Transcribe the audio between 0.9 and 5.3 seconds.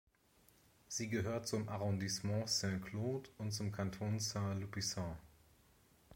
gehört zum Arrondissement Saint-Claude und zum Kanton Saint-Lupicin.